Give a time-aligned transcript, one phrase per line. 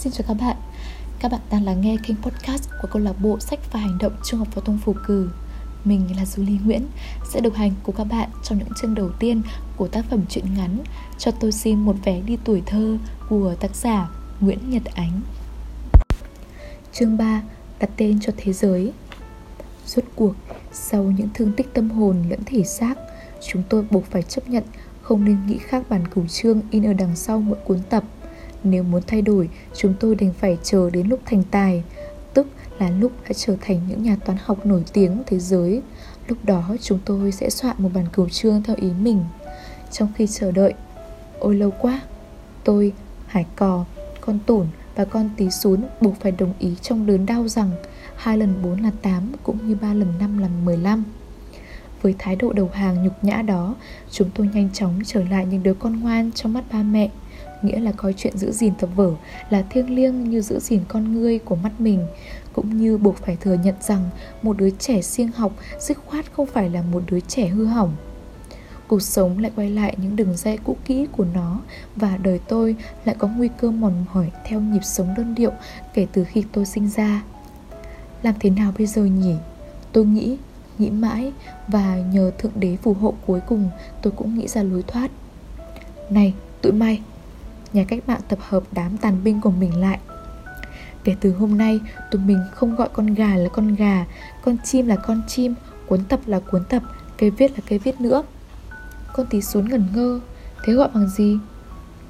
[0.00, 0.56] Xin chào các bạn.
[1.18, 4.12] Các bạn đang lắng nghe kênh podcast của câu lạc bộ sách và hành động
[4.24, 5.30] Trung học phổ thông Phù Cử.
[5.84, 6.86] Mình là Julie Nguyễn
[7.32, 9.42] Sẽ đồng hành cùng các bạn trong những chương đầu tiên
[9.76, 10.78] của tác phẩm truyện ngắn
[11.18, 14.10] Cho tôi xin một vé đi tuổi thơ của tác giả
[14.40, 15.20] Nguyễn Nhật Ánh.
[16.92, 17.42] Chương 3
[17.80, 18.92] Đặt tên cho thế giới.
[19.86, 20.34] Rốt cuộc,
[20.72, 22.94] sau những thương tích tâm hồn lẫn thể xác
[23.48, 24.64] Chúng tôi buộc phải chấp nhận
[25.02, 28.04] không nên nghĩ khác bản cửu chương in ở đằng sau mỗi cuốn tập
[28.64, 31.82] nếu muốn thay đổi, chúng tôi đành phải chờ đến lúc thành tài,
[32.34, 32.46] tức
[32.78, 35.82] là lúc đã trở thành những nhà toán học nổi tiếng thế giới.
[36.28, 39.24] Lúc đó chúng tôi sẽ soạn một bản cửu chương theo ý mình.
[39.90, 40.74] Trong khi chờ đợi,
[41.38, 42.00] ôi lâu quá,
[42.64, 42.92] tôi,
[43.26, 43.84] hải cò,
[44.20, 47.70] con tủn và con tí sún buộc phải đồng ý trong đớn đau rằng
[48.16, 51.04] hai lần bốn là tám cũng như ba lần năm là mười lăm.
[52.02, 53.74] Với thái độ đầu hàng nhục nhã đó,
[54.10, 57.10] chúng tôi nhanh chóng trở lại những đứa con ngoan trong mắt ba mẹ
[57.62, 59.10] nghĩa là coi chuyện giữ gìn tập vở
[59.50, 62.06] là thiêng liêng như giữ gìn con ngươi của mắt mình.
[62.52, 64.10] Cũng như buộc phải thừa nhận rằng
[64.42, 67.96] một đứa trẻ siêng học, dứt khoát không phải là một đứa trẻ hư hỏng.
[68.88, 71.60] Cuộc sống lại quay lại những đường dây cũ kỹ của nó
[71.96, 75.52] và đời tôi lại có nguy cơ mòn mỏi theo nhịp sống đơn điệu
[75.94, 77.22] kể từ khi tôi sinh ra.
[78.22, 79.34] Làm thế nào bây giờ nhỉ?
[79.92, 80.36] Tôi nghĩ
[80.80, 81.32] nghĩ mãi
[81.68, 83.70] và nhờ thượng đế phù hộ cuối cùng,
[84.02, 85.10] tôi cũng nghĩ ra lối thoát.
[86.10, 87.00] Này, tụi mày!
[87.72, 89.98] Nhà cách mạng tập hợp đám tàn binh của mình lại
[91.04, 94.04] Kể từ hôm nay, tụi mình không gọi con gà là con gà,
[94.44, 95.54] con chim là con chim,
[95.86, 96.82] cuốn tập là cuốn tập,
[97.18, 98.22] cây viết là cây viết nữa.
[99.12, 100.20] Con tí xuống ngẩn ngơ,
[100.64, 101.38] thế gọi bằng gì?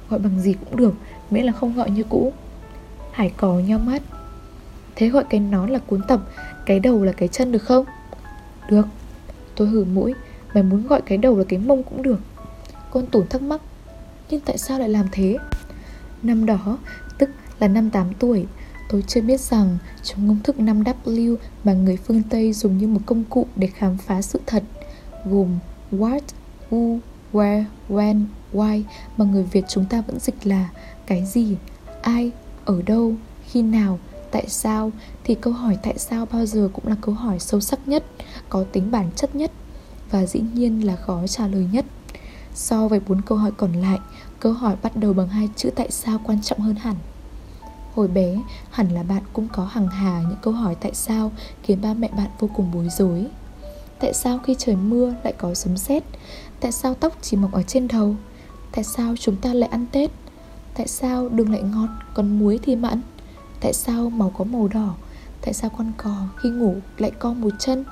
[0.09, 0.93] Gọi bằng gì cũng được,
[1.29, 2.33] miễn là không gọi như cũ.
[3.11, 4.01] Hải cò nhau mắt.
[4.95, 6.19] Thế gọi cái nón là cuốn tập,
[6.65, 7.85] cái đầu là cái chân được không?
[8.69, 8.87] Được.
[9.55, 10.13] Tôi hử mũi,
[10.53, 12.19] mày muốn gọi cái đầu là cái mông cũng được.
[12.91, 13.61] Con tủn thắc mắc,
[14.31, 15.37] nhưng tại sao lại làm thế?
[16.23, 16.77] Năm đó,
[17.17, 17.29] tức
[17.59, 18.45] là năm 8 tuổi,
[18.89, 22.99] tôi chưa biết rằng trong công thức 5W mà người phương Tây dùng như một
[23.05, 24.63] công cụ để khám phá sự thật,
[25.25, 25.59] gồm
[25.91, 26.21] what,
[26.69, 26.99] who,
[27.33, 28.83] where, when, why
[29.17, 30.69] mà người Việt chúng ta vẫn dịch là
[31.05, 31.55] cái gì,
[32.01, 32.31] ai,
[32.65, 33.13] ở đâu,
[33.49, 33.99] khi nào,
[34.31, 34.91] tại sao
[35.23, 38.03] thì câu hỏi tại sao bao giờ cũng là câu hỏi sâu sắc nhất,
[38.49, 39.51] có tính bản chất nhất
[40.11, 41.85] và dĩ nhiên là khó trả lời nhất.
[42.53, 43.99] So với bốn câu hỏi còn lại,
[44.39, 46.95] câu hỏi bắt đầu bằng hai chữ tại sao quan trọng hơn hẳn.
[47.95, 51.31] Hồi bé, hẳn là bạn cũng có hàng hà những câu hỏi tại sao
[51.63, 53.27] khiến ba mẹ bạn vô cùng bối rối.
[53.99, 56.03] Tại sao khi trời mưa lại có sấm sét?
[56.59, 58.15] Tại sao tóc chỉ mọc ở trên đầu?
[58.71, 60.11] Tại sao chúng ta lại ăn Tết?
[60.73, 63.01] Tại sao đường lại ngọt còn muối thì mặn?
[63.61, 64.95] Tại sao màu có màu đỏ?
[65.41, 67.85] Tại sao con cò khi ngủ lại co một chân?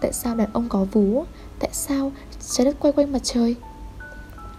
[0.00, 1.24] Tại sao đàn ông có vú?
[1.58, 2.12] Tại sao
[2.50, 3.56] trái đất quay quanh mặt trời?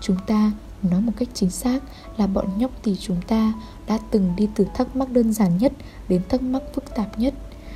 [0.05, 0.51] Chúng ta
[0.83, 1.83] nói một cách chính xác
[2.17, 3.53] là bọn nhóc thì chúng ta
[3.87, 5.73] đã từng đi từ thắc mắc đơn giản nhất
[6.07, 7.33] đến thắc mắc phức tạp nhất.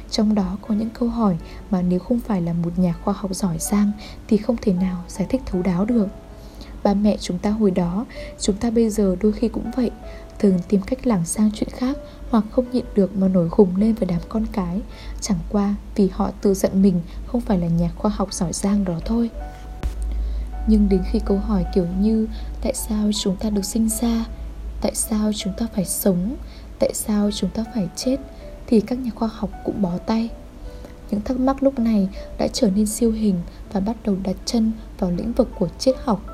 [0.10, 1.38] Trong đó có những câu hỏi
[1.70, 3.92] mà nếu không phải là một nhà khoa học giỏi giang
[4.28, 6.08] thì không thể nào giải thích thấu đáo được.
[6.84, 8.06] Ba mẹ chúng ta hồi đó,
[8.40, 9.92] chúng ta bây giờ đôi khi cũng vậy,
[10.40, 11.98] thường tìm cách lảng sang chuyện khác
[12.30, 14.82] hoặc không nhịn được mà nổi khùng lên với đám con cái.
[15.22, 18.86] Chẳng qua vì họ tự giận mình không phải là nhà khoa học giỏi giang
[18.86, 19.30] đó thôi
[20.68, 22.28] nhưng đến khi câu hỏi kiểu như,
[22.62, 24.26] tại sao chúng ta được sinh ra?
[24.82, 26.36] Tại sao chúng ta phải sống?
[26.80, 28.18] Tại sao chúng ta phải chết?
[28.70, 30.30] thì các nhà khoa học cũng bó tay.
[31.12, 33.42] Những thắc mắc lúc này đã trở nên siêu hình
[33.74, 36.26] và bắt đầu đặt chân vào lĩnh vực của triết học.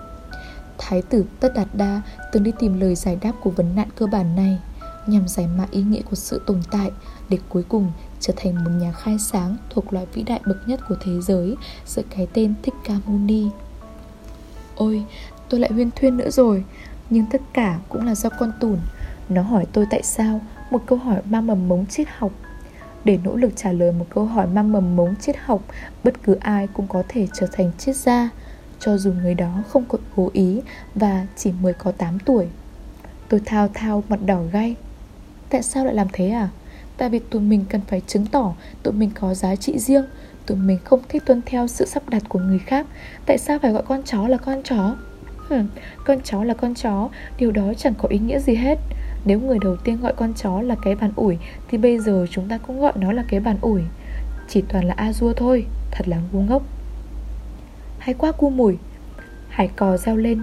[0.78, 4.06] Thái tử tất đạt đa từng đi tìm lời giải đáp của vấn nạn cơ
[4.06, 4.60] bản này,
[5.08, 6.92] nhằm giải mã ý nghĩa của sự tồn tại
[7.30, 10.80] để cuối cùng trở thành một nhà khai sáng thuộc loại vĩ đại bậc nhất
[10.90, 13.50] của thế giới dưới cái tên Thích Ca Muni.
[14.76, 15.04] Ôi,
[15.50, 16.64] tôi lại huyên thuyên nữa rồi.
[17.10, 18.80] Nhưng tất cả cũng là do con tủn.
[19.30, 20.42] Nó hỏi tôi tại sao
[20.72, 22.32] Một câu hỏi mang mầm mống triết học.
[23.04, 25.62] Để nỗ lực trả lời một câu hỏi mang mầm mống triết học
[26.04, 28.30] Bất cứ ai cũng có thể trở thành triết gia
[28.80, 30.62] Cho dù người đó không có cố ý
[30.96, 32.48] Và chỉ mới có 8 tuổi.
[33.30, 34.76] Tôi thao thao mặt đỏ gay
[35.50, 36.50] Tại sao lại làm thế à?
[36.98, 38.54] Tại vì tụi mình cần phải chứng tỏ
[38.84, 40.06] tụi mình có giá trị riêng
[40.46, 42.86] Tụi mình không thích tuân theo sự sắp đặt của người khác.
[43.26, 44.96] Tại sao phải gọi con chó là con chó?
[45.50, 45.68] Hmm,
[46.06, 48.80] con chó là con chó Điều đó chẳng có ý nghĩa gì hết.
[49.26, 51.38] Nếu người đầu tiên gọi con chó là cái bàn ủi
[51.68, 53.82] Thì bây giờ chúng ta cũng gọi nó là cái bàn ủi.
[54.48, 56.64] Chỉ toàn là A-dua thôi Thật là ngu ngốc.
[58.00, 58.78] Hay quá cu mùi.
[59.50, 60.42] Hải cò reo lên.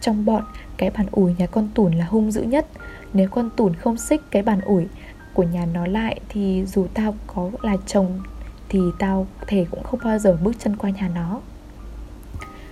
[0.00, 0.42] Trong bọn
[0.76, 2.66] cái bàn ủi nhà con tủn là hung dữ nhất.
[3.12, 4.86] Nếu con tủn không xích cái bàn ủi
[5.34, 8.20] của nhà nó lại Thì dù tao có là chồng
[8.68, 11.40] thì tao thề cũng không bao giờ bước chân qua nhà nó.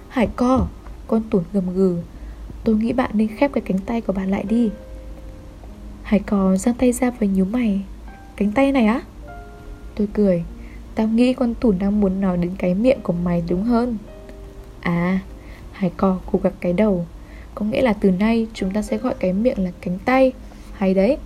[0.09, 0.67] Hải co,
[1.07, 1.99] Con tủn gầm gừ.
[2.65, 4.71] Tôi nghĩ bạn nên khép cái cánh tay của bạn lại đi.
[6.03, 7.81] Hải cò giang tay ra và nhíu mày.
[8.37, 9.03] Cánh tay này á?
[9.95, 10.45] Tôi cười.
[10.95, 13.97] Tao nghĩ con tủn đang muốn nói đến cái miệng của mày đúng hơn.
[14.81, 15.19] À
[15.73, 17.07] Hải cò cục gặp cái đầu.
[17.55, 20.33] Có nghĩa là từ nay chúng ta sẽ gọi cái miệng là cánh tay.
[20.73, 21.17] Hay đấy.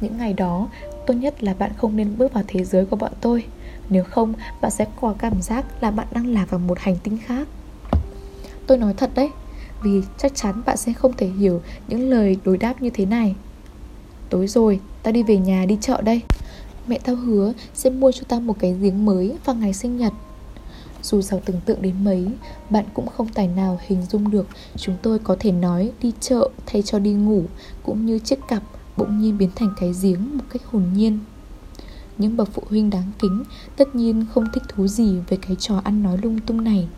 [0.00, 0.68] Những ngày đó
[1.08, 3.44] Tốt nhất là bạn không nên bước vào thế giới của bọn tôi.
[3.90, 7.18] Nếu không bạn sẽ có cảm giác là bạn đang lạc vào một hành tinh
[7.26, 7.48] khác.
[8.66, 9.30] Tôi nói thật đấy
[9.82, 13.34] Vì chắc chắn bạn sẽ không thể hiểu những lời đối đáp như thế này.
[14.30, 16.20] Tối rồi, tao đi về nhà đi chợ đây.
[16.86, 20.12] Mẹ tao hứa sẽ mua cho tao một cái giếng mới vào ngày sinh nhật.
[21.02, 22.26] Dù giàu tưởng tượng đến mấy
[22.70, 24.46] Bạn cũng không tài nào hình dung được
[24.76, 27.42] Chúng tôi có thể nói đi chợ thay cho đi ngủ
[27.82, 28.62] Cũng như chiếc cặp
[28.98, 31.18] bỗng nhiên biến thành cái giếng một cách hồn nhiên.
[32.18, 33.44] Những bậc phụ huynh đáng kính
[33.76, 36.88] tất nhiên không thích thú gì về cái trò ăn nói lung tung này,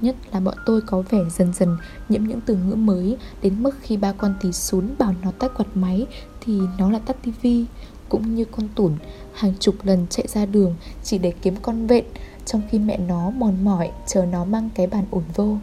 [0.00, 1.76] Nhất là bọn tôi có vẻ dần dần
[2.08, 5.52] nhiễm những từ ngữ mới Đến mức khi ba con tí xuống bảo nó tắt
[5.56, 6.06] quạt máy
[6.40, 7.64] Thì nó lại tắt tivi
[8.08, 8.92] Cũng như con tủn,
[9.34, 12.04] hàng chục lần chạy ra đường chỉ để kiếm con vện,
[12.46, 15.56] Trong khi mẹ nó mòn mỏi chờ nó mang cái bàn ổn vô.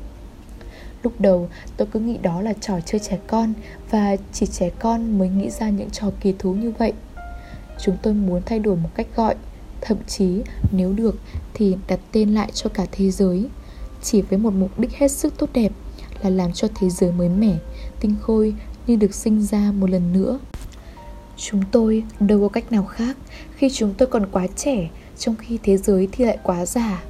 [1.04, 3.54] Lúc đầu tôi cứ nghĩ đó là trò chơi trẻ con
[3.90, 6.94] Và chỉ trẻ con mới nghĩ ra những trò kỳ thú như vậy.
[7.80, 9.36] Chúng tôi muốn thay đổi một cách gọi
[9.82, 10.42] Thậm chí
[10.72, 11.16] nếu được
[11.54, 13.46] thì đặt tên lại cho cả thế giới.
[14.02, 15.72] Chỉ với một mục đích hết sức tốt đẹp
[16.24, 17.58] Là làm cho thế giới mới mẻ,
[18.00, 18.56] tinh khôi
[18.88, 20.40] như được sinh ra một lần nữa.
[21.38, 23.18] Chúng tôi đâu có cách nào khác
[23.56, 27.04] khi chúng tôi còn quá trẻ Trong khi thế giới thì lại quá già.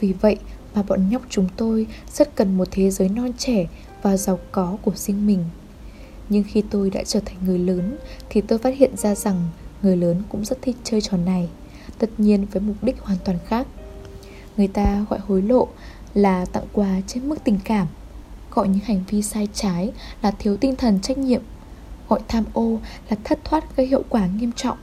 [0.00, 0.36] Vì vậy
[0.74, 3.66] mà bọn nhóc chúng tôi rất cần một thế giới non trẻ
[4.02, 5.44] và giàu có của riêng mình.
[6.28, 7.96] Nhưng khi tôi đã trở thành người lớn,
[8.30, 9.48] Thì tôi phát hiện ra rằng
[9.82, 11.48] người lớn cũng rất thích chơi trò này,
[11.98, 13.66] Tất nhiên với mục đích hoàn toàn khác.
[14.56, 15.68] Người ta gọi hối lộ
[16.14, 17.86] là tặng quà trên mức tình cảm,
[18.50, 19.92] Gọi những hành vi sai trái
[20.22, 21.42] là thiếu tinh thần trách nhiệm,
[22.08, 22.78] Gọi tham ô
[23.10, 24.78] là thất thoát gây hiệu quả nghiêm trọng,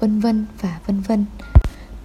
[0.00, 1.24] Vân vân và vân vân.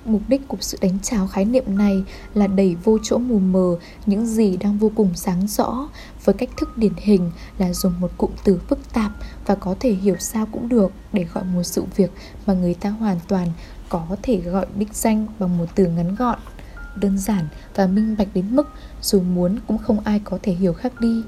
[0.05, 2.03] Mục đích của sự đánh tráo khái niệm này
[2.33, 5.89] là đẩy vô chỗ mù mờ những gì đang vô cùng sáng rõ
[6.23, 9.11] với cách thức điển hình là dùng một cụm từ phức tạp
[9.45, 12.11] và có thể hiểu sao cũng được để gọi một sự việc
[12.45, 13.47] mà người ta hoàn toàn
[13.89, 16.39] có thể gọi đích danh bằng một từ ngắn gọn,
[16.95, 18.67] đơn giản và minh bạch đến mức
[19.01, 21.23] dù muốn cũng không ai có thể hiểu khác đi.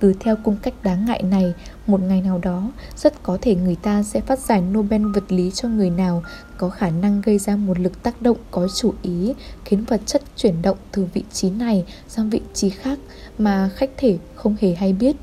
[0.00, 1.54] Từ theo cung cách đáng ngại này,
[1.90, 5.50] một ngày nào đó, rất có thể người ta sẽ phát giải Nobel vật lý
[5.50, 6.22] cho người nào
[6.58, 9.34] có khả năng gây ra một lực tác động có chủ ý,
[9.64, 12.98] khiến vật chất chuyển động từ vị trí này sang vị trí khác
[13.38, 15.16] mà khách thể không hề hay biết.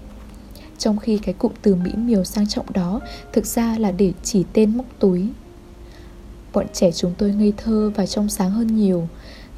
[0.78, 3.00] Trong khi cái cụm từ mỹ miều sang trọng đó
[3.34, 5.28] thực ra là để chỉ tên móc túi.
[6.54, 9.08] Bọn trẻ chúng tôi ngây thơ và trong sáng hơn nhiều,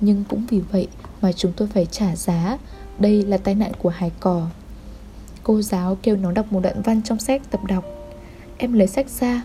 [0.02, 0.88] nhưng cũng vì vậy
[1.22, 2.58] mà chúng tôi phải trả giá.
[3.00, 4.48] Đây là tai nạn của hải cò
[5.50, 7.84] Cô giáo kêu nó đọc một đoạn văn trong sách tập đọc.
[8.58, 9.44] Em lấy sách ra.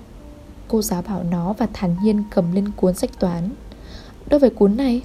[0.69, 3.51] Cô giáo bảo nó và thản nhiên cầm lên cuốn sách toán.
[4.27, 5.03] Đâu phải cuốn này.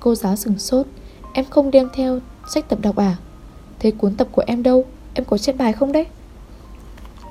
[0.00, 0.86] Cô giáo sừng sốt.
[1.32, 2.18] Em không đem theo
[2.54, 3.16] sách tập đọc à?
[3.78, 4.84] Thế cuốn tập của em đâu?
[5.14, 6.06] Em có chép bài không đấy?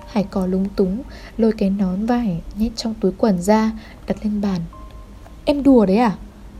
[0.07, 1.03] Hải cò lúng túng
[1.37, 3.71] Lôi cái nón vải nhét trong túi quần ra
[4.07, 4.61] Đặt lên bàn.
[5.45, 6.17] Em đùa đấy à?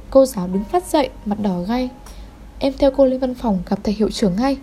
[0.09, 1.89] Cô giáo đứng phát dậy mặt đỏ gay
[2.59, 4.57] Em theo cô lên văn phòng gặp thầy hiệu trưởng ngay.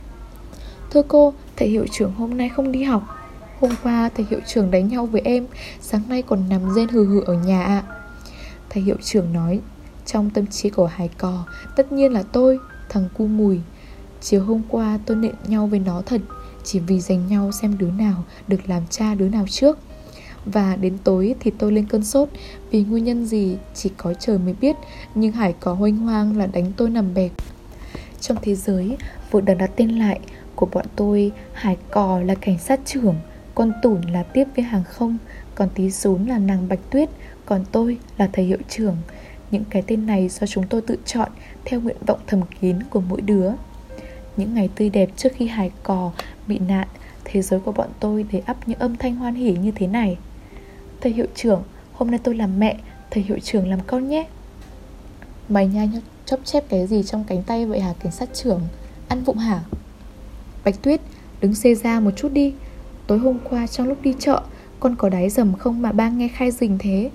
[0.90, 3.03] Thưa cô, thầy hiệu trưởng hôm nay không đi học.
[3.61, 5.46] Hôm qua thầy hiệu trưởng đánh nhau với em
[5.81, 7.82] Sáng nay còn nằm rên hừ hừ ở nhà ạ.
[8.70, 9.60] Thầy hiệu trưởng nói
[10.06, 11.44] Trong tâm trí của hải cò
[11.77, 12.58] Tất nhiên là tôi,
[12.89, 13.60] thằng cu mùi.
[14.20, 16.20] Chiều hôm qua tôi nện nhau với nó thật
[16.65, 19.79] Chỉ vì giành nhau xem đứa nào Được làm cha đứa nào trước.
[20.44, 22.29] Và đến tối thì tôi lên cơn sốt
[22.70, 24.77] Vì nguyên nhân gì chỉ có trời mới biết
[25.15, 27.32] Nhưng Hải có hoanh hoang là đánh tôi nằm bẹp.
[28.20, 28.96] Trong thế giới
[29.31, 30.20] vội đặt đặt tên lại
[30.56, 33.15] của bọn tôi Hải cò là cảnh sát trưởng
[33.55, 35.17] Con tủn là tiếp viên hàng không
[35.55, 37.08] Còn tí xún là nàng bạch tuyết
[37.46, 38.96] Còn tôi là thầy hiệu trưởng.
[39.51, 41.29] Những cái tên này do chúng tôi tự chọn
[41.65, 43.53] Theo nguyện vọng thầm kín của mỗi đứa.
[44.36, 46.13] Những ngày tươi đẹp trước khi hải cò
[46.46, 46.89] bị nạn
[47.25, 50.17] Thế giới của bọn tôi đầy ắp những âm thanh hoan hỉ như thế này.
[51.01, 52.77] Thầy hiệu trưởng, hôm nay tôi làm mẹ
[53.10, 54.27] Thầy hiệu trưởng làm con nhé.
[55.48, 55.86] Mày nha
[56.27, 58.60] chóp chép cái gì trong cánh tay vậy hả cảnh sát trưởng?
[59.08, 59.60] Ăn vụng hả?
[60.67, 61.01] Bạch Tuyết,
[61.41, 62.55] đứng xê ra một chút đi.
[63.06, 64.41] Tối hôm qua trong lúc đi chợ
[64.81, 67.11] Con có đáy dầm không mà ba nghe khai rình thế?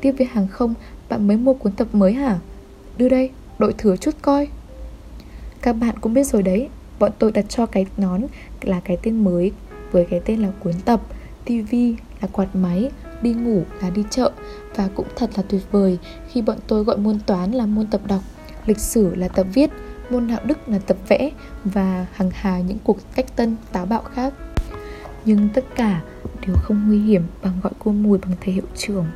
[0.00, 0.74] Tiếp với hàng không
[1.08, 2.38] Bạn mới mua cuốn tập mới hả?
[2.98, 4.48] Đưa đây, đội thử chút coi.
[5.62, 6.68] Các bạn cũng biết rồi đấy
[6.98, 8.22] Bọn tôi đặt cho cái nón
[8.62, 9.52] là cái tên mới
[9.92, 11.02] Với cái tên là cuốn tập.
[11.44, 11.74] TV
[12.20, 12.90] là quạt máy
[13.22, 14.32] Đi ngủ là đi chợ.
[14.76, 18.00] Và cũng thật là tuyệt vời Khi bọn tôi gọi môn toán là môn tập
[18.08, 18.20] đọc
[18.66, 19.70] Lịch sử là tập viết
[20.10, 21.30] môn đạo đức là tập vẽ
[21.64, 24.34] và hằng hà những cuộc cách tân, táo bạo khác.
[25.24, 26.02] Nhưng tất cả
[26.46, 29.06] đều không nguy hiểm bằng gọi cô mùi bằng thầy hiệu trưởng.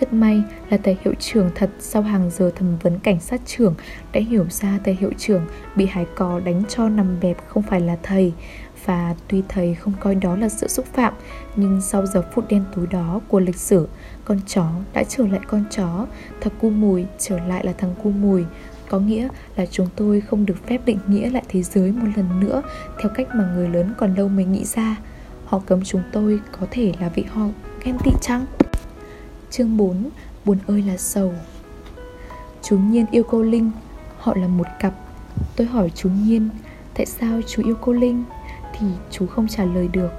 [0.00, 3.74] Rất may là thầy hiệu trưởng thật sau hàng giờ thẩm vấn cảnh sát trưởng
[4.12, 5.46] đã hiểu ra thầy hiệu trưởng
[5.76, 8.32] bị hải cò đánh cho nằm bẹp không phải là thầy.
[8.84, 11.14] Và tuy thầy không coi đó là sự xúc phạm,
[11.56, 13.88] nhưng sau giờ phút đen tối đó của lịch sử,
[14.24, 16.06] con chó đã trở lại con chó,
[16.40, 18.44] thằng cu mùi trở lại là thằng cu mùi
[18.90, 22.40] có nghĩa là chúng tôi không được phép định nghĩa lại thế giới một lần
[22.40, 22.62] nữa
[23.00, 24.96] theo cách mà người lớn còn lâu mới nghĩ ra.
[25.44, 27.46] Họ cấm chúng tôi có thể là vị họ
[27.84, 28.46] ghen tị chăng?
[29.50, 30.10] Chương 4
[30.44, 31.32] Buồn ơi là sầu.
[32.62, 33.70] Chú Nhiên yêu cô Linh,
[34.18, 34.94] Họ là một cặp.
[35.56, 36.48] Tôi hỏi chú Nhiên,
[36.94, 38.24] Tại sao chú yêu cô Linh?
[38.78, 40.10] Thì chú không trả lời được,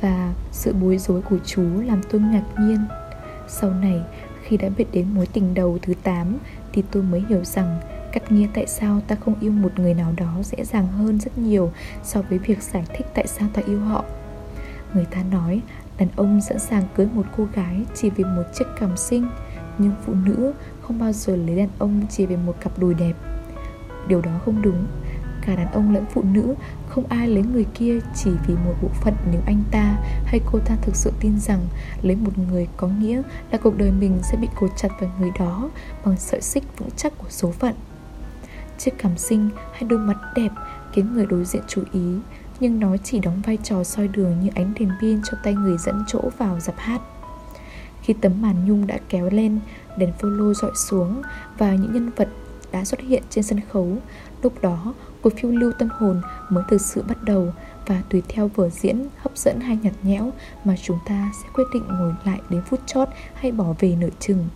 [0.00, 2.78] Và sự bối rối của chú làm tôi ngạc nhiên.
[3.48, 4.00] Sau này,
[4.42, 6.36] khi đã biết đến mối tình đầu thứ 8
[6.72, 7.80] Thì tôi mới hiểu rằng
[8.16, 11.38] cách nghĩa tại sao ta không yêu một người nào đó dễ dàng hơn rất
[11.38, 11.72] nhiều
[12.04, 14.04] So với việc giải thích tại sao ta yêu họ.
[14.94, 15.60] Người ta nói,
[15.98, 19.28] Đàn ông sẵn sàng cưới một cô gái chỉ vì một chiếc cằm xinh
[19.78, 23.12] Nhưng phụ nữ không bao giờ lấy đàn ông chỉ vì một cặp đùi đẹp.
[24.08, 24.86] Điều đó không đúng.
[25.46, 26.54] Cả đàn ông lẫn phụ nữ,
[26.88, 30.58] không ai lấy người kia chỉ vì một bộ phận nếu anh ta hay cô
[30.58, 31.60] ta thực sự tin rằng
[32.02, 35.30] lấy một người có nghĩa là cuộc đời mình sẽ bị cột chặt vào người
[35.38, 35.70] đó
[36.04, 37.74] bằng sợi xích vững chắc của số phận.
[38.78, 40.50] Chiếc cằm xinh hay đôi mặt đẹp
[40.92, 42.18] khiến người đối diện chú ý
[42.60, 45.78] nhưng nó chỉ đóng vai trò soi đường như ánh đèn pin cho tay người
[45.78, 47.00] dẫn chỗ vào dạp hát.
[48.02, 49.60] Khi tấm màn nhung đã kéo lên,
[49.98, 51.22] đèn follow dọi xuống
[51.58, 52.28] và những nhân vật
[52.72, 53.96] đã xuất hiện trên sân khấu,
[54.42, 57.52] lúc đó cuộc phiêu lưu tâm hồn mới thực sự bắt đầu
[57.86, 60.32] và tùy theo vở diễn hấp dẫn hay nhạt nhẽo
[60.64, 64.08] mà chúng ta sẽ quyết định ngồi lại đến phút chót hay bỏ về nửa
[64.20, 64.48] chừng.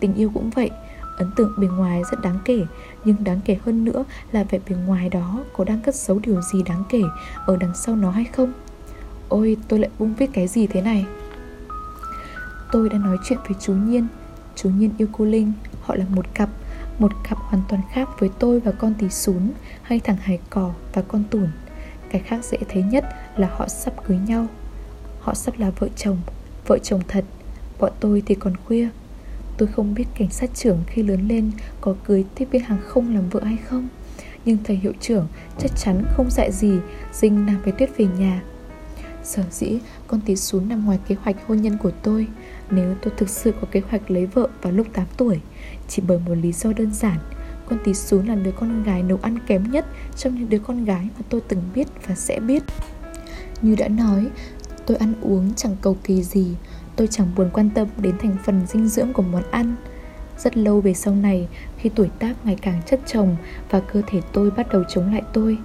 [0.00, 0.70] Tình yêu cũng vậy,
[1.16, 2.64] Ấn tượng bề ngoài rất đáng kể,
[3.04, 6.42] Nhưng đáng kể hơn nữa là vẻ bề ngoài đó Có đang cất giấu điều
[6.42, 7.02] gì đáng kể
[7.46, 8.52] Ở đằng sau nó hay không?
[9.28, 11.06] Ôi, tôi lại bung viết cái gì thế này?
[12.72, 14.06] Tôi đã nói chuyện với chú Nhiên.
[14.54, 15.52] Chú Nhiên yêu cô Linh.
[15.80, 16.48] Họ là một cặp
[16.98, 19.50] Một cặp hoàn toàn khác với tôi và con tí sún,
[19.82, 21.48] Hay thằng hải cỏ và con tủn.
[22.10, 23.04] Cái khác dễ thấy nhất
[23.36, 24.46] là họ sắp cưới nhau.
[25.20, 26.18] Họ sắp là vợ chồng
[26.66, 27.24] Vợ chồng thật.
[27.78, 28.88] Bọn tôi thì còn khuya.
[29.56, 33.14] Tôi không biết cảnh sát trưởng khi lớn lên có cưới tiếp viên hàng không
[33.14, 33.88] làm vợ hay không.
[34.44, 35.26] Nhưng thầy hiệu trưởng
[35.58, 36.78] chắc chắn không dạy gì,
[37.12, 38.42] Dinh nàng với Tuyết về nhà.
[39.24, 42.26] Sở dĩ con tí xuống nằm ngoài kế hoạch hôn nhân của tôi.
[42.70, 45.40] Nếu tôi thực sự có kế hoạch lấy vợ vào lúc 8 tuổi,
[45.88, 47.18] Chỉ bởi một lý do đơn giản.
[47.68, 49.86] Con tí xuống là đứa con gái nấu ăn kém nhất
[50.16, 52.62] Trong những đứa con gái mà tôi từng biết và sẽ biết.
[53.62, 54.26] Như đã nói,
[54.86, 56.54] Tôi ăn uống chẳng cầu kỳ gì.
[56.96, 59.74] Tôi chẳng buồn quan tâm đến thành phần dinh dưỡng của món ăn.
[60.38, 63.36] Rất lâu về sau này Khi tuổi tác ngày càng chất chồng
[63.70, 65.58] Và cơ thể tôi bắt đầu chống lại tôi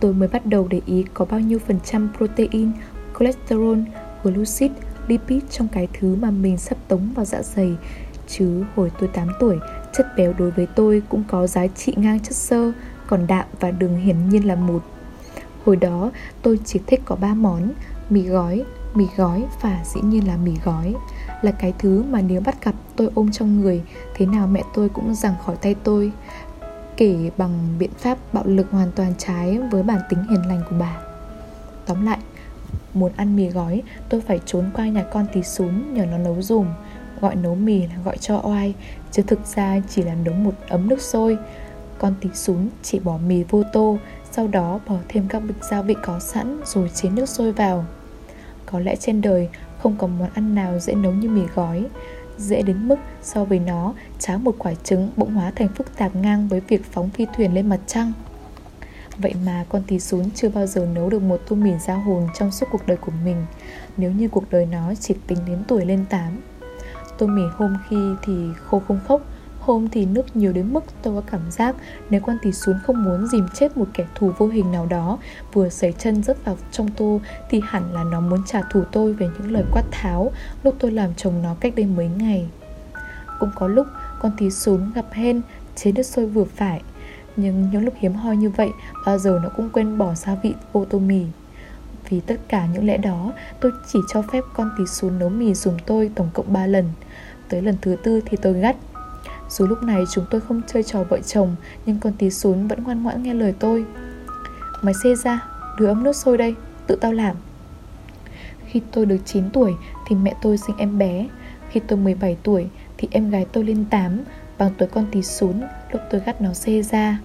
[0.00, 2.72] Tôi mới bắt đầu để ý có bao nhiêu phần trăm protein,
[3.18, 3.78] cholesterol,
[4.22, 4.70] glucid,
[5.08, 7.76] lipid trong cái thứ mà mình sắp tống vào dạ dày.
[8.28, 9.58] Chứ hồi tôi 8 tuổi,
[9.92, 12.72] chất béo đối với tôi cũng có giá trị ngang chất xơ
[13.06, 14.82] Còn đạm và đường hiển nhiên là một.
[15.64, 16.10] Hồi đó
[16.42, 17.72] tôi chỉ thích có ba món
[18.10, 18.64] Mì gói,
[18.94, 20.94] mì gói và dĩ nhiên là mì gói
[21.42, 23.82] là cái thứ mà nếu bắt gặp tôi ôm trong người,
[24.14, 26.12] thế nào mẹ tôi cũng giằng khỏi tay tôi,
[26.96, 30.76] kể bằng biện pháp bạo lực hoàn toàn trái với bản tính hiền lành của
[30.80, 30.96] bà.
[31.86, 32.18] Tóm lại,
[32.94, 36.42] muốn ăn mì gói, tôi phải trốn qua nhà con tí sún nhờ nó nấu
[36.42, 36.66] dùm.
[37.20, 38.74] Gọi nấu mì là gọi cho oai,
[39.10, 41.38] chứ thực ra chỉ là nấu một ấm nước sôi.
[41.98, 43.98] Con tí sún chỉ bỏ mì vô tô,
[44.32, 47.84] sau đó bỏ thêm các bịch gia vị có sẵn rồi chế nước sôi vào
[48.72, 49.48] có lẽ trên đời
[49.78, 51.86] không có món ăn nào dễ nấu như mì gói.
[52.38, 56.16] Dễ đến mức so với nó Cháo một quả trứng bỗng hóa thành phức tạp
[56.16, 58.12] ngang với việc phóng phi thuyền lên mặt trăng.
[59.18, 62.28] Vậy mà con tí sún chưa bao giờ nấu được một tô mì ra hồn
[62.38, 63.46] trong suốt cuộc đời của mình,
[63.96, 66.40] Nếu như cuộc đời nó chỉ tính đến tuổi lên 8
[67.18, 67.96] Tô mì hôm khi
[68.26, 68.32] thì
[68.64, 69.22] khô không khốc
[69.68, 71.76] Hôm thì nước nhiều đến mức tôi có cảm giác
[72.10, 75.18] Nếu con tỷ xuống không muốn dìm chết một kẻ thù vô hình nào đó
[75.52, 77.20] Vừa sấy chân rớt vào trong tô
[77.50, 80.32] Thì hẳn là nó muốn trả thù tôi về những lời quát tháo
[80.62, 82.48] Lúc tôi làm chồng nó cách đây mấy ngày
[83.40, 83.86] Cũng có lúc
[84.20, 85.40] con tí xuống gặp hen
[85.76, 86.82] Chế nước sôi vừa phải
[87.36, 88.70] Nhưng những lúc hiếm hoi như vậy
[89.06, 91.24] Bao giờ nó cũng quên bỏ gia vị vô tô mì
[92.08, 95.54] vì tất cả những lẽ đó, tôi chỉ cho phép con tí xuống nấu mì
[95.54, 96.84] dùm tôi tổng cộng 3 lần.
[97.48, 98.76] Tới lần thứ tư thì tôi gắt
[99.48, 102.84] dù lúc này chúng tôi không chơi trò vợ chồng, Nhưng con tí sún vẫn
[102.84, 103.84] ngoan ngoãn nghe lời tôi.
[104.82, 106.54] Mày xê ra Đưa ấm nước sôi đây,
[106.86, 107.36] Tự tao làm.
[108.66, 109.74] Khi tôi được 9 tuổi
[110.08, 111.28] Thì mẹ tôi sinh em bé.
[111.70, 114.18] Khi tôi 17 tuổi Thì em gái tôi lên 8
[114.58, 115.60] Bằng tuổi con tí sún
[115.92, 117.18] Lúc tôi gắt nó xê ra.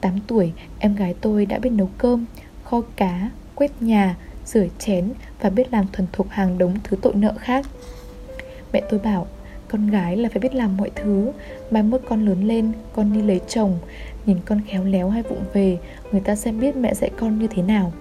[0.00, 2.24] 8 tuổi, Em gái tôi đã biết nấu cơm,
[2.64, 7.14] Kho cá, Quét nhà, rửa chén và biết làm thuần thục hàng đống thứ tội
[7.14, 7.66] nợ khác.
[8.72, 9.26] Mẹ tôi bảo
[9.68, 11.32] con gái là phải biết làm mọi thứ.
[11.70, 13.78] Mai mốt con lớn lên, Con đi lấy chồng.
[14.26, 15.78] Nhìn con khéo léo hay vụng về,
[16.12, 17.92] Người ta sẽ biết mẹ dạy con như thế nào.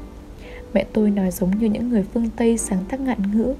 [0.73, 3.53] Mẹ tôi nói giống như những người phương Tây sáng tác ngạn ngữ.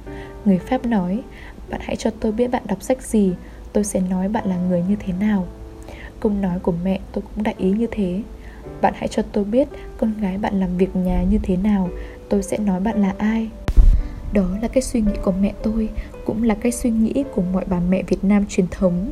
[0.45, 1.23] Người Pháp nói,
[1.69, 3.33] Bạn hãy cho tôi biết bạn đọc sách gì,
[3.73, 5.47] Tôi sẽ nói bạn là người như thế nào.
[6.19, 8.21] Câu nói của mẹ tôi cũng đại ý như thế.
[8.81, 11.89] Bạn hãy cho tôi biết con gái bạn làm việc nhà như thế nào,
[12.29, 13.49] Tôi sẽ nói bạn là ai
[14.33, 15.89] đó là cái suy nghĩ của mẹ tôi,
[16.25, 19.11] Cũng là cái suy nghĩ của mọi bà mẹ Việt Nam truyền thống.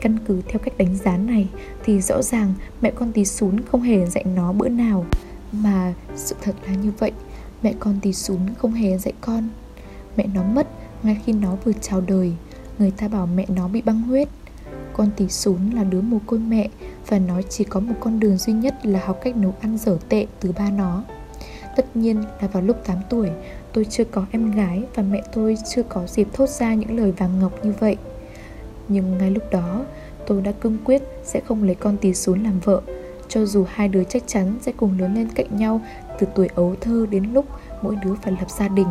[0.00, 1.48] Căn cứ theo cách đánh giá này,
[1.84, 5.04] Thì rõ ràng mẹ con tí sún không hề dạy nó bữa nào.
[5.52, 7.12] Mà sự thật là như vậy,
[7.62, 9.48] Mẹ con tí sún không hề dạy con.
[10.16, 10.66] Mẹ nó mất
[11.02, 12.32] ngay khi nó vừa chào đời,
[12.78, 14.28] Người ta bảo mẹ nó bị băng huyết.
[14.92, 16.68] Con tí sún là đứa mồ côi mẹ,
[17.08, 19.98] Và nó chỉ có một con đường duy nhất là học cách nấu ăn dở
[20.08, 21.04] tệ từ ba nó.
[21.76, 23.30] Tất nhiên là vào lúc 8 tuổi
[23.76, 27.12] tôi chưa có em gái và mẹ tôi chưa có dịp thốt ra những lời
[27.12, 27.96] vàng ngọc như vậy.
[28.88, 29.84] Nhưng ngay lúc đó,
[30.26, 32.80] tôi đã cương quyết sẽ không lấy con tí xuống làm vợ.
[33.28, 35.80] Cho dù hai đứa chắc chắn sẽ cùng lớn lên cạnh nhau
[36.18, 37.44] từ tuổi ấu thơ đến lúc
[37.82, 38.88] mỗi đứa phải lập gia đình.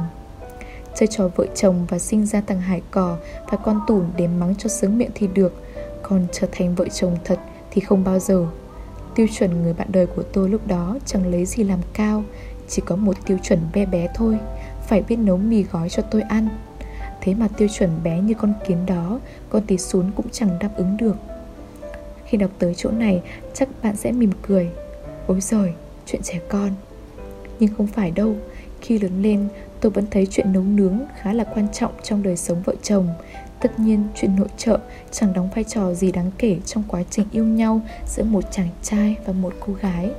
[0.95, 3.17] Chơi trò vợ chồng và sinh ra thằng hải cò
[3.49, 5.53] và con tủn để mắng cho sướng miệng thì được.
[6.01, 7.39] Còn trở thành vợ chồng thật
[7.71, 8.47] thì không bao giờ.
[9.15, 12.23] Tiêu chuẩn người bạn đời của tôi lúc đó chẳng lấy gì làm cao,
[12.67, 14.39] Chỉ có một tiêu chuẩn bé bé thôi.
[14.87, 16.47] Phải biết nấu mì gói cho tôi ăn.
[17.21, 20.69] Thế mà tiêu chuẩn bé như con kiến đó Con tí xuống cũng chẳng đáp
[20.75, 21.15] ứng được.
[22.25, 23.21] Khi đọc tới chỗ này
[23.53, 24.69] Chắc bạn sẽ mỉm cười.
[25.27, 25.73] Ôi giời,
[26.05, 26.69] chuyện trẻ con.
[27.59, 28.35] Nhưng không phải đâu
[28.81, 29.47] Khi lớn lên
[29.79, 33.07] tôi vẫn thấy chuyện nấu nướng khá là quan trọng trong đời sống vợ chồng.
[33.61, 34.79] Tất nhiên chuyện nội trợ
[35.11, 38.67] chẳng đóng vai trò gì đáng kể trong quá trình yêu nhau giữa một chàng
[38.83, 40.11] trai và một cô gái.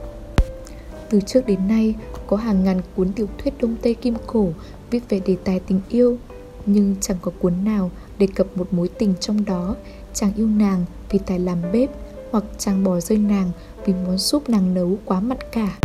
[1.10, 1.94] Từ trước đến nay,
[2.26, 4.52] có hàng ngàn cuốn tiểu thuyết Đông Tây Kim Cổ
[4.90, 6.18] viết về đề tài tình yêu,
[6.66, 9.76] nhưng chẳng có cuốn nào đề cập một mối tình trong đó
[10.14, 11.90] chàng yêu nàng vì tài làm bếp
[12.30, 13.50] hoặc chàng bỏ rơi nàng
[13.84, 15.78] vì món súp nàng nấu quá mặn cả.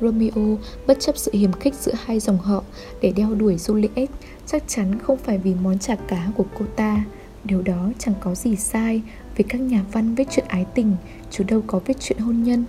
[0.00, 2.62] Romeo bất chấp sự hiềm khích giữa hai dòng họ
[3.00, 4.06] để đeo đuổi Juliet
[4.46, 7.04] chắc chắn không phải vì món chả cá của cô ta.
[7.44, 9.02] Điều đó chẳng có gì sai
[9.36, 10.96] vì các nhà văn viết chuyện ái tình
[11.30, 12.64] chứ đâu có viết chuyện hôn nhân.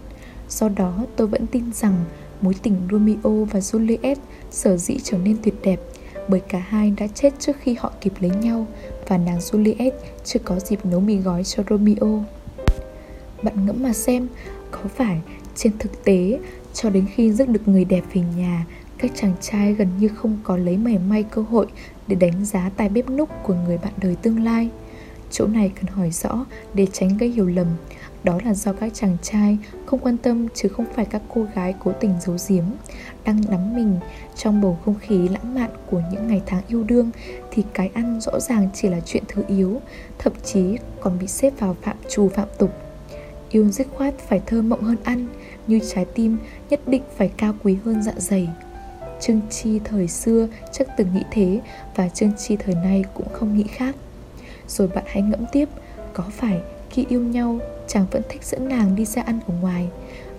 [0.49, 2.03] Do đó tôi vẫn tin rằng
[2.41, 4.15] mối tình Romeo và Juliet
[4.51, 5.79] sở dĩ trở nên tuyệt đẹp
[6.27, 8.67] bởi cả hai đã chết trước khi họ kịp lấy nhau
[9.07, 9.91] và nàng Juliet
[10.23, 12.23] chưa có dịp nấu mì gói cho Romeo.
[13.43, 14.27] Bạn ngẫm mà xem,
[14.71, 15.21] có phải
[15.55, 16.39] trên thực tế
[16.73, 18.65] cho đến khi rước được người đẹp về nhà
[18.97, 21.67] Các chàng trai gần như không có lấy mảy may cơ hội
[22.07, 24.69] Để đánh giá tài bếp núc của người bạn đời tương lai
[25.31, 27.67] Chỗ này cần hỏi rõ để tránh gây hiểu lầm
[28.23, 31.73] đó là do các chàng trai không quan tâm chứ không phải các cô gái
[31.79, 32.63] cố tình giấu giếm.
[33.25, 33.99] Đang đắm mình
[34.35, 37.11] trong bầu không khí lãng mạn của những ngày tháng yêu đương
[37.51, 39.81] Thì cái ăn rõ ràng chỉ là chuyện thứ yếu,
[40.19, 42.71] Thậm chí còn bị xếp vào phạm trù phạm tục.
[43.49, 45.27] Yêu dứt khoát phải thơ mộng hơn ăn,
[45.67, 46.37] Như trái tim
[46.69, 48.49] nhất định phải cao quý hơn dạ dày.
[49.21, 51.61] Trương Chi thời xưa chắc từng nghĩ thế
[51.95, 53.95] Và Trương Chi thời nay cũng không nghĩ khác.
[54.67, 55.69] Rồi bạn hãy ngẫm tiếp,
[56.13, 57.59] Có phải khi yêu nhau
[57.93, 59.87] chàng vẫn thích dẫn nàng đi ra ăn ở ngoài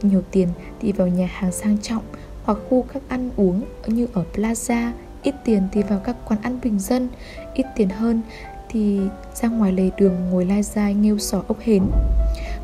[0.03, 0.49] Nhiều tiền
[0.81, 2.03] thì vào nhà hàng sang trọng
[2.45, 4.91] Hoặc khu các ăn uống như ở Plaza,
[5.23, 7.09] Ít tiền thì vào các quán ăn bình dân,
[7.55, 8.23] Ít tiền hơn
[8.69, 9.01] thì
[9.35, 11.83] ra ngoài lề đường ngồi lai dai nghêu sò ốc hến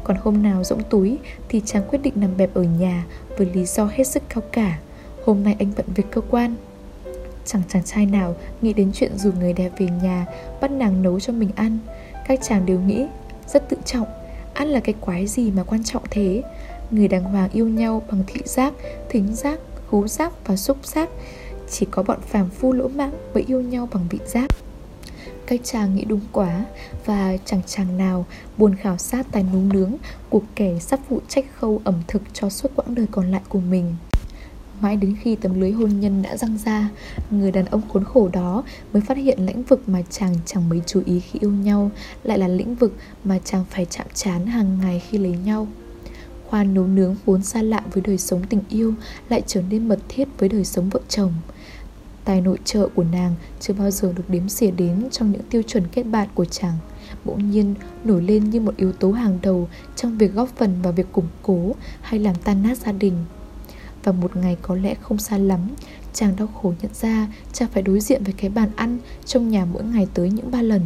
[0.08, 3.64] còn hôm nào rỗng túi thì chàng quyết định nằm bẹp ở nhà với lý
[3.64, 4.78] do hết sức cao cả.
[5.24, 6.54] Hôm nay anh bận việc cơ quan.
[7.44, 10.26] Chẳng chàng trai nào nghĩ đến chuyện dù người đẹp về nhà
[10.60, 11.78] bắt nàng nấu cho mình ăn.
[12.28, 13.06] Các chàng đều nghĩ
[13.46, 14.17] rất tự trọng.
[14.58, 16.42] Ăn là cái quái gì mà quan trọng thế?
[16.90, 18.72] Người đàng hoàng yêu nhau bằng thị giác,
[19.08, 19.58] thính giác,
[19.90, 21.08] khú giác và xúc giác.
[21.70, 24.50] Chỉ có bọn phàm phu lỗ mãng mới yêu nhau bằng vị giác
[25.48, 26.64] các chàng nghĩ đúng quá
[27.04, 29.94] và chẳng chàng nào buồn khảo sát tài nấu nướng
[30.28, 33.60] của kẻ sắp phụ trách khâu ẩm thực cho suốt quãng đời còn lại của
[33.60, 33.96] mình.
[34.80, 36.88] Mãi đến khi tấm lưới hôn nhân đã răng ra,
[37.30, 38.62] người đàn ông khốn khổ đó
[38.92, 41.90] mới phát hiện lĩnh vực mà chàng chẳng mấy chú ý khi yêu nhau
[42.24, 45.66] lại là lĩnh vực mà chàng phải chạm trán hàng ngày khi lấy nhau.
[46.48, 48.94] Khoa nấu nướng vốn xa lạ với đời sống tình yêu
[49.28, 51.32] lại trở nên mật thiết với đời sống vợ chồng–
[52.28, 55.62] Tài nội trợ của nàng chưa bao giờ được đếm xỉa đến trong những tiêu
[55.62, 56.74] chuẩn kết bạn của chàng.
[57.24, 60.92] Bỗng nhiên nổi lên như một yếu tố hàng đầu trong việc góp phần vào
[60.92, 63.14] việc củng cố hay làm tan nát gia đình.
[64.04, 65.60] Và một ngày có lẽ không xa lắm
[66.12, 69.64] Chàng đau khổ nhận ra chàng phải đối diện với cái bàn ăn trong nhà
[69.64, 70.82] mỗi ngày tới những ba lần.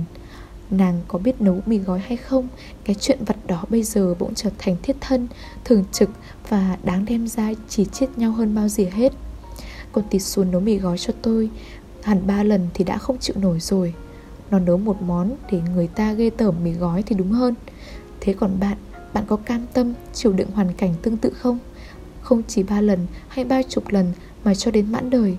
[0.70, 2.48] Nàng có biết nấu mì gói hay không?
[2.84, 5.28] Cái chuyện vật đó bây giờ bỗng trở thành thiết thân
[5.64, 6.10] Thường trực
[6.48, 9.12] và đáng đem ra chỉ chết nhau hơn bao giờ hết.
[9.92, 11.50] Con tịt xuống nấu mì gói cho tôi
[12.02, 13.94] Hẳn ba lần thì đã không chịu nổi rồi.
[14.50, 17.54] Nó nấu một món để người ta ghê tởm mì gói thì đúng hơn.
[18.20, 18.76] Thế còn bạn,
[19.12, 21.58] bạn có cam tâm chịu đựng hoàn cảnh tương tự không?
[22.32, 24.12] Không chỉ ba lần hay ba chục lần
[24.44, 25.36] mà cho đến mãn đời.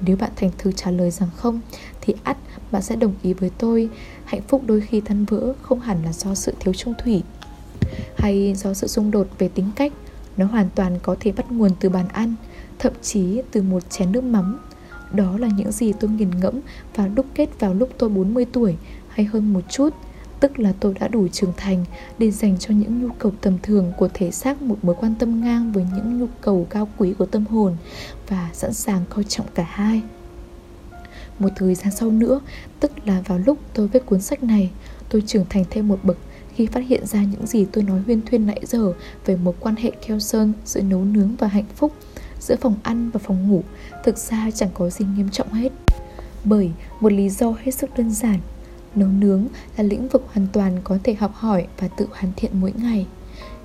[0.00, 1.60] Nếu bạn thành thực trả lời rằng không,
[2.00, 2.36] Thì ắt
[2.70, 3.88] bạn sẽ đồng ý với tôi,
[4.24, 7.22] Hạnh phúc đôi khi tan vỡ không hẳn là do sự thiếu trung thủy
[8.16, 9.92] Hay do sự xung đột về tính cách.
[10.36, 12.34] Nó hoàn toàn có thể bắt nguồn từ bàn ăn,
[12.78, 14.58] Thậm chí từ một chén nước mắm.
[15.12, 16.60] Đó là những gì tôi nghiền ngẫm
[16.94, 18.76] và đúc kết vào lúc tôi 40 tuổi
[19.08, 19.94] hay hơn một chút.
[20.40, 21.84] Tức là tôi đã đủ trưởng thành
[22.18, 25.40] để dành cho những nhu cầu tầm thường của thể xác một mối quan tâm
[25.40, 27.76] ngang với những nhu cầu cao quý của tâm hồn
[28.28, 30.02] và sẵn sàng coi trọng cả hai.
[31.38, 32.40] Một thời gian sau nữa,
[32.80, 34.70] tức là vào lúc tôi viết cuốn sách này,
[35.08, 36.16] tôi trưởng thành thêm một bậc
[36.54, 38.92] khi phát hiện ra những gì tôi nói huyên thuyên nãy giờ
[39.26, 41.92] về mối quan hệ keo sơn giữa nấu nướng và hạnh phúc,
[42.40, 43.62] giữa phòng ăn và phòng ngủ,
[44.04, 45.72] thực ra chẳng có gì nghiêm trọng hết.
[46.44, 48.38] Bởi một lý do hết sức đơn giản
[48.94, 52.50] Nấu nướng là lĩnh vực hoàn toàn có thể học hỏi và tự hoàn thiện
[52.60, 53.06] mỗi ngày.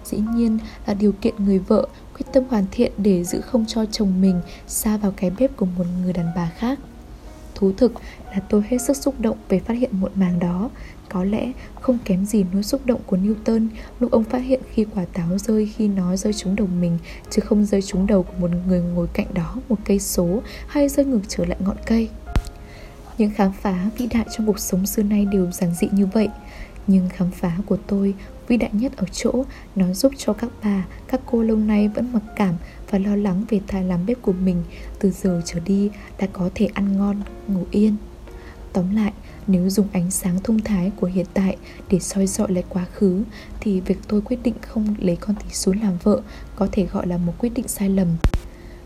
[0.06, 3.86] Dĩ nhiên là điều kiện người vợ quyết tâm hoàn thiện để giữ không cho
[3.86, 6.80] chồng mình xa vào cái bếp của một người đàn bà khác.
[7.56, 7.92] Thú thực
[8.32, 10.70] là tôi hết sức xúc động về phát hiện muộn màng đó.
[11.10, 13.68] Có lẽ không kém gì nỗi xúc động của Newton
[14.00, 16.98] lúc ông phát hiện khi quả táo rơi khi nó rơi trúng đầu mình,
[17.30, 20.90] Chứ không rơi trúng đầu của một người ngồi cạnh đó một cây số hay
[20.90, 22.10] rơi ngược trở lại ngọn cây
[23.18, 26.28] những khám phá vĩ đại trong cuộc sống xưa nay đều giản dị như vậy.
[26.88, 28.14] Nhưng khám phá của tôi
[28.48, 29.44] vĩ đại nhất ở chỗ
[29.76, 32.56] Nó giúp cho các bà, các cô lâu nay vẫn mặc cảm
[32.90, 34.64] và lo lắng về tài làm bếp của mình
[35.00, 37.96] Từ giờ trở đi đã có thể ăn ngon, ngủ yên.
[38.74, 39.12] Tóm lại,
[39.48, 41.58] nếu dùng ánh sáng thông thái của hiện tại
[41.90, 43.24] để soi dọi lại quá khứ
[43.60, 46.22] Thì việc tôi quyết định không lấy con tỷ xuống làm vợ
[46.56, 48.08] có thể gọi là một quyết định sai lầm.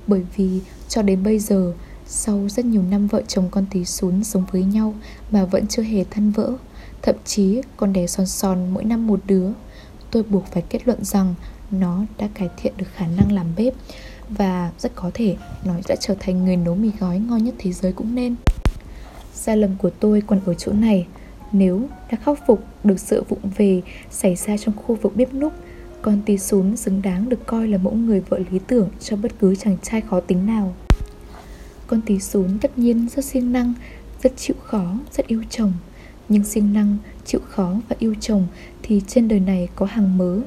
[0.08, 1.74] Bởi vì cho đến bây giờ
[2.12, 4.94] sau rất nhiều năm vợ chồng con tí sún sống với nhau
[5.32, 6.54] mà vẫn chưa hề thân vỡ,
[7.02, 9.52] Thậm chí còn đẻ son son mỗi năm một đứa,
[10.12, 11.36] Tôi buộc phải kết luận rằng
[11.72, 13.74] nó đã cải thiện được khả năng làm bếp
[14.30, 17.72] Và rất có thể nó đã trở thành người nấu mì gói ngon nhất thế
[17.72, 18.36] giới cũng nên.
[19.34, 21.08] Sai lầm của tôi còn ở chỗ này,
[21.52, 25.54] Nếu đã khắc phục được sự vụng về xảy ra trong khu vực bếp núc,
[26.02, 29.32] Con tí sún xứng đáng được coi là mẫu người vợ lý tưởng cho bất
[29.40, 30.74] cứ chàng trai khó tính nào
[31.90, 33.74] con tí sún tất nhiên rất siêng năng,
[34.24, 35.74] rất chịu khó, rất yêu chồng.
[36.30, 38.48] Nhưng siêng năng, chịu khó và yêu chồng
[38.84, 40.40] thì trên đời này có hàng mớ.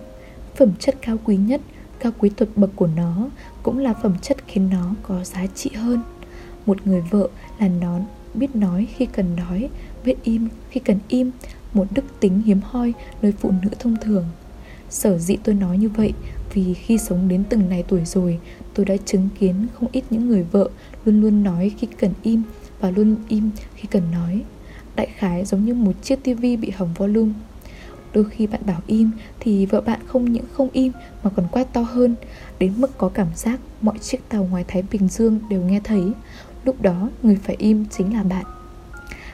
[0.56, 1.60] Phẩm chất cao quý nhất,
[1.98, 3.28] cao quý tuyệt bậc của nó
[3.62, 6.00] cũng là phẩm chất khiến nó có giá trị hơn.
[6.66, 7.28] Một người vợ
[7.58, 8.00] là nó
[8.34, 9.68] biết nói khi cần nói,
[10.04, 11.30] biết im khi cần im.
[11.74, 14.24] Một đức tính hiếm hoi nơi phụ nữ thông thường.
[14.92, 16.12] Sở dĩ tôi nói như vậy
[16.54, 18.38] vì khi sống đến từng này tuổi rồi,
[18.74, 20.68] Tôi đã chứng kiến không ít những người vợ
[21.04, 22.42] Luôn luôn nói khi cần im
[22.80, 24.42] Và luôn im khi cần nói.
[24.96, 27.32] Đại khái giống như một chiếc tivi bị hỏng volume.
[28.14, 31.72] Đôi khi bạn bảo im Thì vợ bạn không những không im Mà còn quát
[31.72, 32.14] to hơn,
[32.58, 36.02] Đến mức có cảm giác mọi chiếc tàu ngoài Thái Bình Dương đều nghe thấy.
[36.64, 38.44] Lúc đó, người phải im chính là bạn.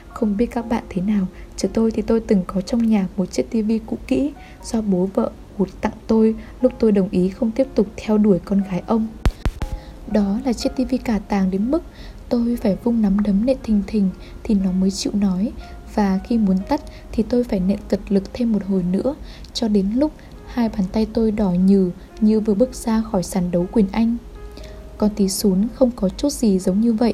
[0.07, 3.31] Không biết các bạn thế nào Chứ tôi thì tôi từng có trong nhà một
[3.31, 4.31] chiếc tivi cũ kỹ
[4.63, 8.39] Do bố vợ hụt tặng tôi lúc tôi đồng ý không tiếp tục theo đuổi
[8.45, 9.07] con gái ông.
[10.11, 11.83] Đó là chiếc tivi cả tàng đến mức
[12.29, 14.09] tôi phải vung nắm đấm nện thình thình
[14.43, 15.51] thì nó mới chịu nói,
[15.95, 19.15] và khi muốn tắt thì tôi phải nện cật lực thêm một hồi nữa,
[19.53, 20.11] cho đến lúc
[20.47, 21.91] hai bàn tay tôi đỏ nhừ
[22.21, 24.17] như vừa bước ra khỏi sàn đấu quyền anh.
[24.97, 27.13] Con tí sún không có chút gì giống như vậy.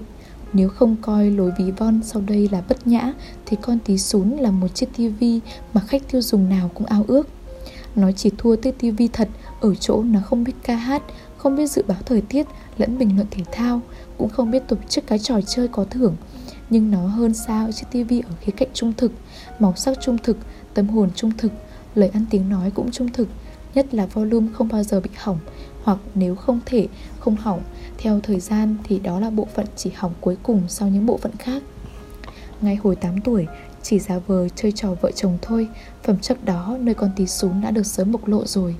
[0.53, 3.13] Nếu không coi lối ví von sau đây là bất nhã
[3.45, 5.39] thì con tí sún là một chiếc tivi
[5.73, 7.27] mà khách tiêu dùng nào cũng ao ước
[7.95, 9.29] nó chỉ thua tiết tivi thật,
[9.62, 11.03] ở chỗ nó không biết ca hát,
[11.38, 13.81] không biết dự báo thời tiết, lẫn bình luận thể thao,
[14.17, 16.15] cũng không biết tổ chức cái trò chơi có thưởng.
[16.69, 19.12] Nhưng nó hơn sao chiếc tivi ở khía cạnh trung thực,
[19.60, 20.38] màu sắc trung thực,
[20.73, 21.51] tâm hồn trung thực,
[21.95, 23.27] lời ăn tiếng nói cũng trung thực,
[23.75, 25.39] nhất là volume không bao giờ bị hỏng,
[25.84, 26.88] hoặc nếu không thể,
[27.19, 27.62] không hỏng.
[27.97, 31.17] Theo thời gian thì đó là bộ phận chỉ hỏng cuối cùng sau những bộ
[31.17, 31.63] phận khác.
[32.62, 33.47] Ngay hồi 8 tuổi
[33.86, 35.67] chỉ giả vờ chơi trò vợ chồng thôi.
[36.04, 38.76] Phẩm chất đó, nơi con tí súng đã được sớm bộc lộ rồi.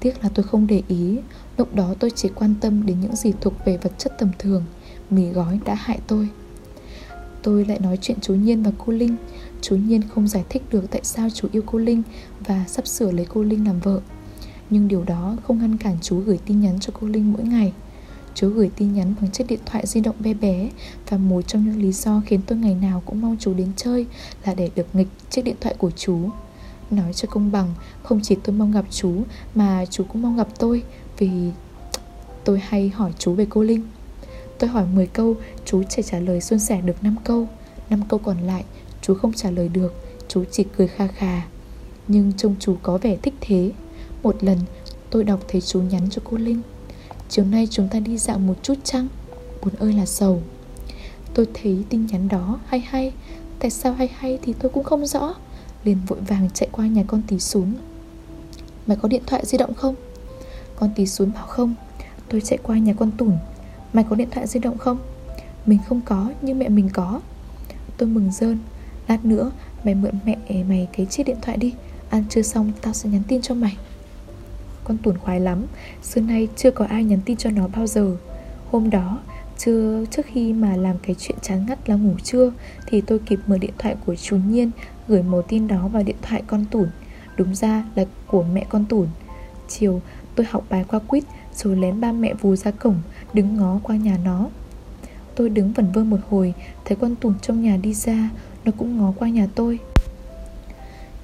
[0.00, 1.18] Tiếc là tôi không để ý.
[1.56, 4.64] Lúc đó tôi chỉ quan tâm đến những gì thuộc về vật chất tầm thường.
[5.10, 6.28] Mì gói đã hại tôi.
[7.42, 9.16] Tôi lại nói chuyện chú Nhiên và cô Linh.
[9.60, 12.02] Chú Nhiên không giải thích được tại sao chú yêu cô Linh
[12.40, 14.00] Và sắp sửa lấy cô Linh làm vợ.
[14.70, 17.72] Nhưng điều đó không ngăn cản chú gửi tin nhắn cho cô Linh mỗi ngày.
[18.40, 20.70] Chú gửi tin nhắn bằng chiếc điện thoại di động bé bé.
[21.08, 24.06] Và một trong những lý do khiến tôi ngày nào cũng mong chú đến chơi
[24.44, 26.18] Là để được nghịch chiếc điện thoại của chú.
[26.90, 29.22] Nói cho công bằng, Không chỉ tôi mong gặp chú,
[29.54, 30.82] Mà chú cũng mong gặp tôi,
[31.18, 31.30] Vì
[32.44, 33.82] tôi hay hỏi chú về cô Linh.
[34.58, 37.48] Tôi hỏi 10 câu, Chú chỉ trả lời xuân sẻ được 5 câu.
[37.90, 38.64] 5 câu còn lại,
[39.02, 39.94] Chú không trả lời được,
[40.28, 41.42] Chú chỉ cười kha khà
[42.08, 43.72] Nhưng trông chú có vẻ thích thế.
[44.22, 44.58] Một lần,
[45.10, 46.62] tôi đọc thấy chú nhắn cho cô Linh.
[47.28, 49.08] Chiều nay chúng ta đi dạo một chút chăng?
[49.64, 50.42] Buồn ơi là sầu.
[51.34, 53.12] Tôi thấy tin nhắn đó hay hay.
[53.58, 55.34] Tại sao hay hay thì tôi cũng không rõ.
[55.84, 57.74] Liền vội vàng chạy qua nhà con tí xuống
[58.86, 59.94] Mày có điện thoại di động không?
[60.76, 61.74] Con tí xuống bảo không.
[62.28, 63.32] Tôi chạy qua nhà con tủn.
[63.92, 64.98] Mày có điện thoại di động không?
[65.66, 67.20] Mình không có, nhưng mẹ mình có.
[67.96, 68.58] Tôi mừng rơn.
[69.08, 69.50] Lát nữa,
[69.84, 70.36] mày mượn mẹ
[70.68, 71.74] mày cái chiếc điện thoại đi.
[72.10, 73.76] Ăn chưa xong, tao sẽ nhắn tin cho mày.
[74.88, 75.66] Con tủn khoái lắm,
[76.02, 78.16] Xưa nay chưa có ai nhắn tin cho nó bao giờ.
[78.70, 79.18] Hôm đó
[79.58, 82.52] Chưa trước khi mà làm cái chuyện chán ngắt là ngủ trưa,
[82.86, 84.70] Thì tôi kịp mở điện thoại của chú Nhiên,
[85.08, 86.88] Gửi một tin đó vào điện thoại con tủn.
[87.36, 89.06] Đúng ra là của mẹ con tủn.
[89.68, 90.00] Chiều,
[90.34, 91.24] tôi học bài qua quýt,
[91.54, 92.96] Rồi lén ba mẹ vù ra cổng,
[93.32, 94.48] Đứng ngó qua nhà nó.
[95.34, 98.30] Tôi đứng vẩn vơ một hồi, Thấy con tủn trong nhà đi ra,
[98.64, 99.78] Nó cũng ngó qua nhà tôi.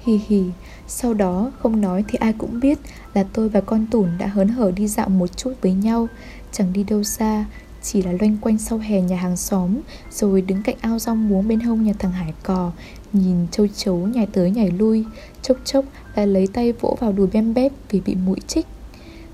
[0.05, 0.43] Hì hì.
[0.87, 2.79] Sau đó không nói thì ai cũng biết
[3.13, 6.07] Là tôi và con tủn đã hớn hở đi dạo một chút với nhau.
[6.51, 7.45] Chẳng đi đâu xa
[7.81, 9.79] chỉ là loanh quanh sau hè nhà hàng xóm
[10.11, 12.71] Rồi đứng cạnh ao rong muống bên hông nhà thằng Hải cò
[13.13, 15.05] Nhìn châu chấu nhảy tới nhảy lui
[15.41, 18.65] Chốc chốc đã lấy tay vỗ vào đùi bem bép vì bị mũi chích.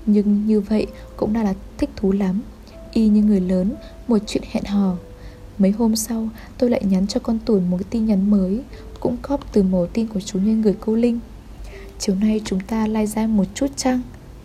[0.06, 2.40] Nhưng như vậy cũng đã là thích thú lắm.
[2.92, 3.74] Y như người lớn,
[4.08, 4.96] một chuyện hẹn hò.
[5.58, 8.60] Mấy hôm sau, tôi lại nhắn cho con tủn một cái tin nhắn mới,
[9.00, 11.20] Cũng cóp từ mẫu tin của chú nhân gửi cô Linh.
[11.98, 14.00] Chiều nay chúng ta lai ra một chút chăng?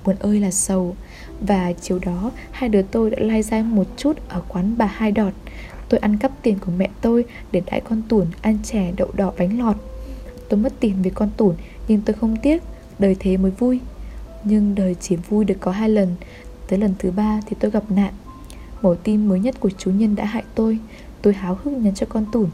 [0.06, 0.96] Buồn ơi là sầu.
[1.42, 5.12] Và chiều đó, hai đứa tôi đã lai ra một chút ở quán bà Hai
[5.12, 5.34] Đọt.
[5.90, 9.34] Tôi ăn cắp tiền của mẹ tôi để đãi con tủn ăn chè đậu đỏ
[9.38, 9.76] bánh lọt.
[10.50, 11.56] Tôi mất tiền vì con tủn
[11.88, 12.64] nhưng tôi không tiếc.
[13.00, 13.80] Đời thế mới vui.
[14.44, 16.16] Nhưng đời chỉ vui được có hai lần.
[16.68, 18.14] Tới lần thứ ba thì tôi gặp nạn.
[18.82, 20.80] Mổ tin mới nhất của chú Nhân đã hại tôi.
[21.22, 22.50] Tôi háo hức nhắn cho con tủn.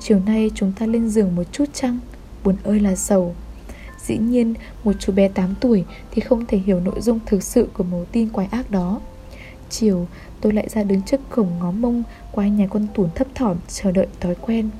[0.00, 1.98] Chiều nay chúng ta lên giường một chút chăng?
[2.44, 3.34] Buồn ơi là sầu.
[4.06, 7.68] Dĩ nhiên, một chú bé 8 tuổi Thì không thể hiểu nội dung thực sự
[7.72, 9.00] của mẫu tin quái ác đó.
[9.70, 10.06] Chiều,
[10.40, 13.92] tôi lại ra đứng trước cổng ngó mông Qua nhà con tủn thấp thỏm, chờ
[13.92, 14.70] đợi thói quen.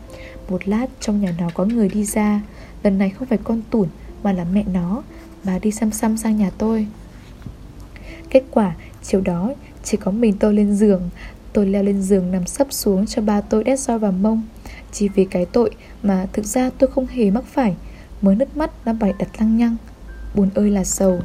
[0.48, 2.40] Một lát, trong nhà nó có người đi ra.
[2.82, 3.88] Lần này không phải con tủn,
[4.22, 5.02] mà là mẹ nó.
[5.44, 6.86] Bà đi xăm xăm sang nhà tôi.
[8.30, 9.50] Kết quả, chiều đó
[9.84, 11.10] chỉ có mình tôi lên giường.
[11.52, 14.42] Tôi leo lên giường nằm sấp xuống cho ba tôi đét roi vào mông.
[14.92, 15.70] Chỉ vì cái tội
[16.02, 17.76] mà thực ra tôi không hề mắc phải.
[18.22, 19.76] Mới nứt mắt đã bày đặt lăng nhăng.
[20.34, 21.20] Buồn ơi là sầu.